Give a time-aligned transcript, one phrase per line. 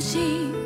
[0.00, 0.65] 心。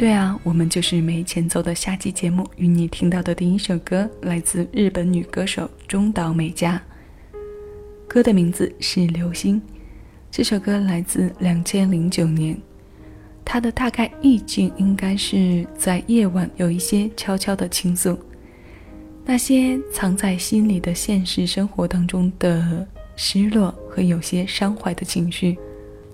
[0.00, 2.48] 对啊，我们就是没前奏的下期节目。
[2.56, 6.80] 与你听到的第一首歌来自日本女歌手中岛美嘉，
[8.08, 9.60] 歌的名字是《流星》。
[10.30, 12.56] 这首歌来自两千零九年，
[13.44, 18.18] 它的大概意境应该是在夜晚有一些悄悄的倾诉，
[19.22, 25.58] 那些藏在心里的现实生活当中的失落和有些伤怀的情绪，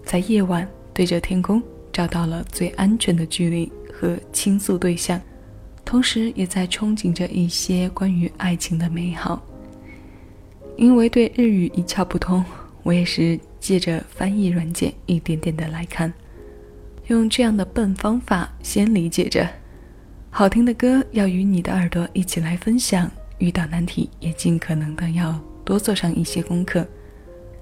[0.02, 1.62] 在夜晚对着天空。
[1.96, 5.18] 找到了最安全的距离和倾诉对象，
[5.82, 9.42] 同时也在憧憬着一些关于爱情的美好。
[10.76, 12.44] 因为对日语一窍不通，
[12.82, 16.12] 我也是借着翻译软件一点点的来看，
[17.06, 19.48] 用这样的笨方法先理解着。
[20.28, 26.86] 好听的歌要与你的耳朵一起来分享，遇到难题也尽可能的要多做上一些功课，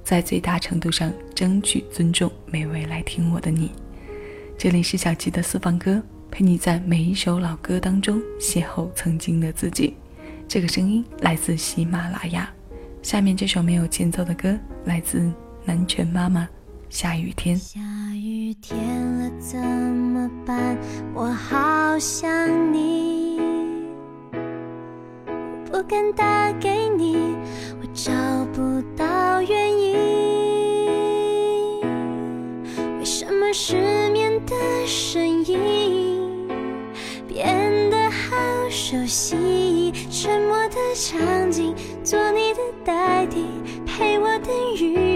[0.02, 3.70] 在最大程度上争取尊重每位来听我的你。
[4.56, 9.94] 这里是小吉的私房歌，陪你在每一首老歌当中邂逅曾经的自己。
[10.48, 12.48] 这个声音来自喜马拉雅。
[13.02, 15.30] 下面这首没有前奏的歌来自
[15.64, 16.48] 南拳妈妈。
[16.88, 17.80] 下雨天，下
[18.14, 18.78] 雨天
[19.18, 20.78] 了怎么办？
[21.12, 23.40] 我好想你，
[25.70, 27.33] 不敢打给你，
[39.14, 41.72] 熟悉，沉默的场景，
[42.02, 43.44] 做你的代替，
[43.86, 45.13] 陪我等雨。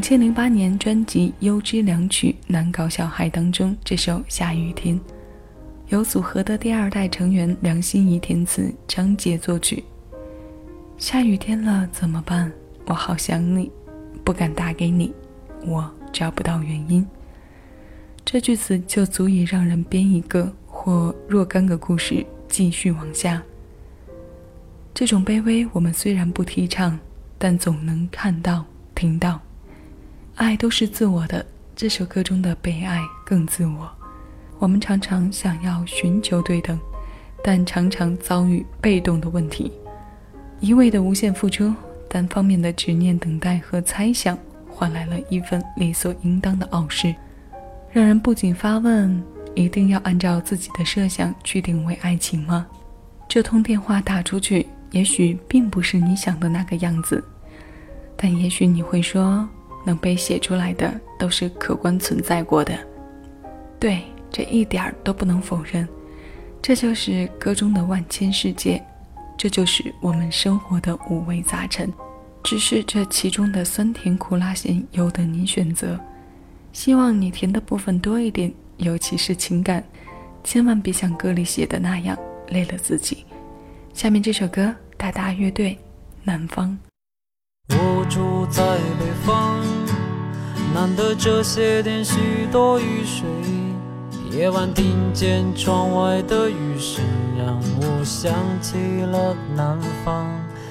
[0.00, 4.98] 两千零八年专辑《优之良曲难搞小孩》当中，这首《下雨天》
[5.88, 9.84] 由组合的第二代成员梁心颐填词，张杰作曲。
[10.96, 12.50] 下雨天了怎么办？
[12.86, 13.70] 我好想你，
[14.24, 15.12] 不敢打给你，
[15.66, 17.06] 我找不到原因。
[18.24, 23.42] 这句词就足以让人编一个或若干个故事，继续往下。
[24.94, 26.98] 这种卑微，我们虽然不提倡，
[27.36, 28.64] 但总能看到、
[28.94, 29.38] 听到。
[30.40, 31.44] 爱都是自我的，
[31.76, 33.86] 这首歌中的被爱更自我。
[34.58, 36.80] 我们常常想要寻求对等，
[37.44, 39.70] 但常常遭遇被动的问题。
[40.58, 41.74] 一味的无限付出，
[42.08, 47.14] 单方面的执念、等待和猜想，换来了一份理所应当的傲视，
[47.92, 49.22] 让人不仅发问：
[49.54, 52.66] 一定要按照自己的设想去定位爱情吗？
[53.28, 57.22] 这通电话打出去，也许并不是你想的那个样子，
[58.16, 59.46] 但也许你会说。
[59.84, 62.78] 能被写出来的都是客观存在过的，
[63.78, 65.88] 对，这一点儿都不能否认。
[66.62, 68.82] 这就是歌中的万千世界，
[69.36, 71.92] 这就是我们生活的五味杂陈。
[72.42, 75.98] 只是这其中的酸甜苦辣咸由得你选择。
[76.72, 79.82] 希望你甜的部分多一点，尤其是情感，
[80.44, 82.16] 千万别像歌里写的那样
[82.48, 83.24] 累了自己。
[83.92, 85.72] 下面这首歌，大大乐队，
[86.22, 86.78] 《南方》。
[87.70, 88.62] 我住在
[88.98, 89.60] 北方，
[90.74, 93.28] 难得这些天许多雨水。
[94.30, 97.04] 夜晚听见窗外的雨声，
[97.36, 100.26] 让我想起了南方，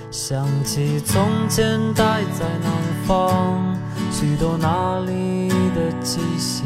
[0.10, 2.72] 想起从前待在南
[3.06, 3.78] 方，
[4.12, 6.64] 许多那里的气息，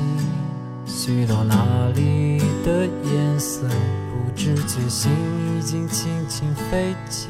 [0.85, 5.11] 许多那里的颜色，不知觉心
[5.57, 7.27] 已经轻轻飞起。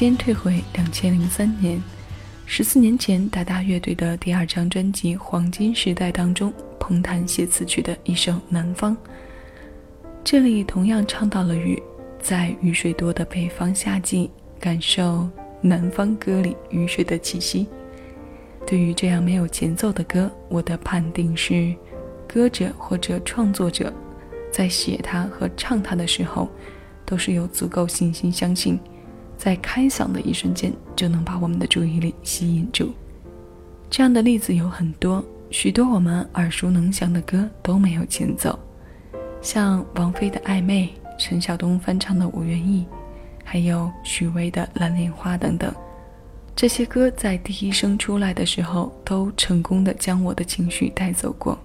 [0.00, 1.78] 间退回两千零三年，
[2.46, 8.96] 十四年前，达达乐队的第二张专辑《黄金时代》当中，彭坦写词曲的一首《南方》。
[10.24, 11.78] 这里同样唱到了雨，
[12.18, 15.28] 在雨水多的北方夏季，感受
[15.60, 17.66] 南方歌里雨水的气息。
[18.66, 21.74] 对于这样没有前奏的歌，我的判定是，
[22.26, 23.92] 歌者或者创作者，
[24.50, 26.48] 在写它和唱它的时候，
[27.04, 28.80] 都是有足够信心相信，
[29.40, 32.92] 在开嗓的一瞬间就能把我们的注意力吸引住。
[33.88, 38.58] 这样的例子有很多，许多我们耳熟能详的歌都没有前奏。
[39.40, 42.84] 像王菲的《暧昧》，陈晓东翻唱的《五月意》，
[43.42, 45.74] 还有许巍的《蓝莲花》等等，
[46.54, 51.58] 这些歌在第一声出来的时候，都成功的将我的情绪带走过。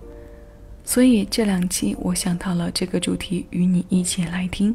[0.85, 4.73] 所以这两期我想到了这个主题，与你一起来听。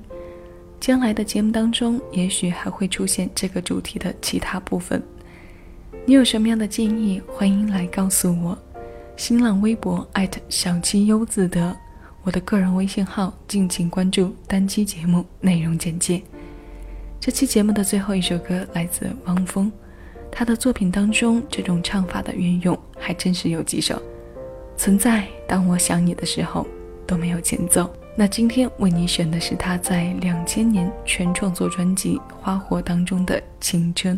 [0.80, 5.00] 将来的节目当中，也许还会出现这个主题的其他部分。
[6.06, 8.58] 你有什么样的建议，欢迎来告诉我。
[9.14, 10.08] 新浪微博
[10.48, 11.76] 小七优自得。
[12.22, 16.22] 我的个人微信号，敬请关注单期节目内容简介。
[17.20, 19.70] 这期节目的最后一首歌来自汪峰，
[20.32, 24.00] 他的作品当中这种唱法的运用还真是有几首。
[24.78, 26.66] 存在，当我想你的时候
[27.06, 27.90] 都没有前奏。
[28.16, 34.16] 那今天为你选的是他在两千年全创作专辑《花火》当中的《青春》。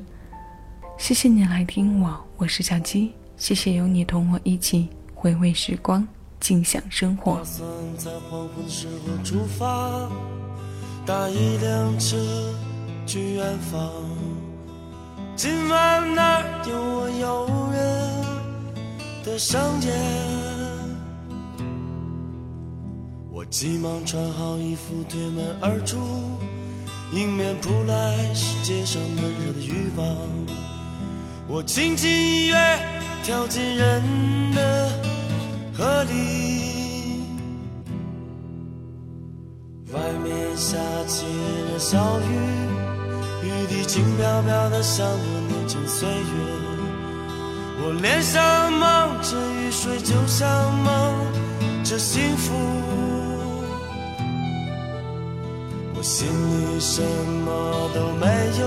[0.98, 3.12] 谢谢你来听我，我是小鸡。
[3.36, 6.06] 谢谢有你同我一起回味时光。
[6.40, 10.10] 尽享生活打算在黄昏时候出发
[11.06, 12.16] 搭一辆车
[13.06, 13.88] 去远方
[15.36, 19.94] 今晚那有我诱人的商店
[23.42, 25.98] 我急忙穿好衣服推门而出
[27.10, 30.06] 迎面扑来是街上闷热的欲望
[31.48, 32.54] 我轻轻一跃
[33.24, 34.00] 跳进人
[34.54, 34.88] 的
[35.76, 37.24] 河里，
[39.92, 40.78] 外面下
[41.08, 42.32] 起了小雨，
[43.42, 46.14] 雨滴轻飘飘的，像我年轻岁月。
[47.84, 53.11] 我脸上蒙着雨水，就像蒙着幸福。
[56.02, 58.26] 心里什么都没
[58.58, 58.66] 有，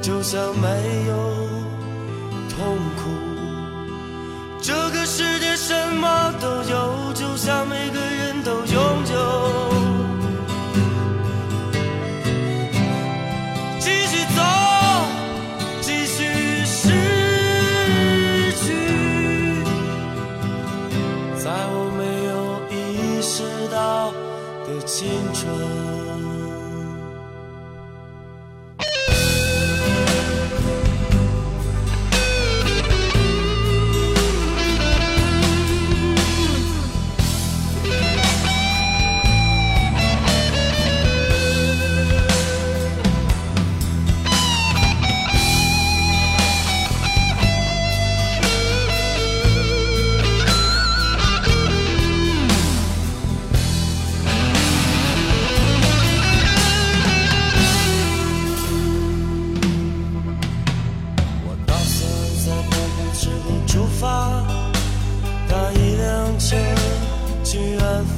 [0.00, 0.68] 就像没
[1.08, 1.14] 有
[2.48, 3.10] 痛苦。
[4.62, 8.89] 这个世界什么都有，就像每个人都有。
[24.70, 26.39] 的青春。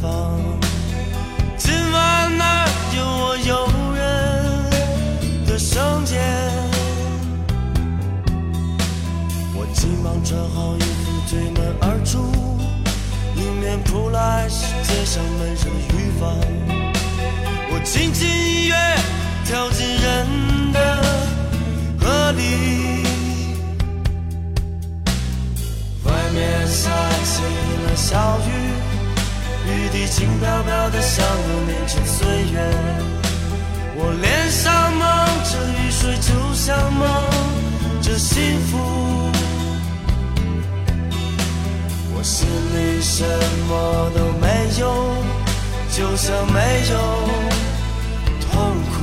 [0.03, 0.37] 方。
[1.57, 4.01] 今晚那有我诱人
[5.47, 6.21] 的声线？
[9.55, 12.19] 我急忙穿好衣服，推门而出，
[13.37, 16.35] 迎面扑来是街上闷热的雨房。
[17.71, 18.75] 我轻轻一跃，
[19.45, 20.79] 跳进人的
[22.01, 22.41] 河里。
[26.05, 26.91] 外面下
[27.23, 27.45] 起
[27.85, 28.51] 了小雨。
[29.73, 32.61] 雨滴轻飘飘的，像我年轻岁月。
[33.97, 35.03] 我脸上蒙
[35.45, 37.03] 着雨水，就像蒙
[38.03, 38.79] 着幸福。
[42.15, 43.25] 我心里什
[43.69, 44.47] 么都没
[44.81, 44.83] 有，
[45.91, 46.59] 就像没
[46.91, 46.95] 有
[48.51, 48.53] 痛
[48.93, 48.97] 苦。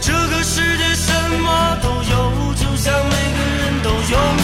[0.00, 2.14] 这个世界什么都有，
[2.54, 4.41] 就像每个人都拥有。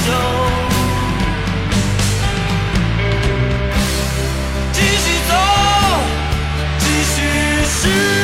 [7.89, 8.18] 继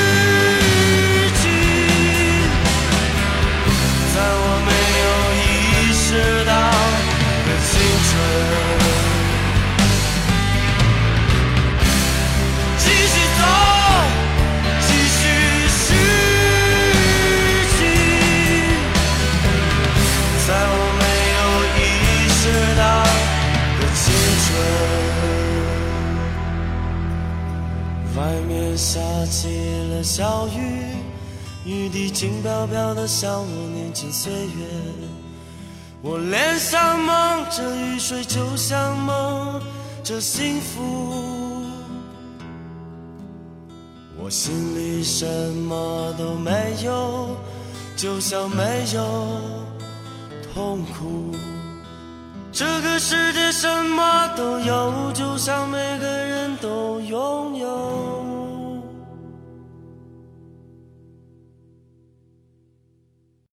[28.16, 29.48] 外面下起
[29.90, 30.94] 了小雨，
[31.64, 34.66] 雨滴轻飘飘的，像我年轻岁月。
[36.00, 39.60] 我脸上蒙着雨水，就像蒙
[40.04, 41.64] 着幸福。
[44.16, 46.52] 我心里什么都没
[46.84, 47.36] 有，
[47.96, 49.26] 就像没有
[50.52, 51.34] 痛苦。
[52.56, 58.23] 这个世界什么都有，就像每个人都拥有。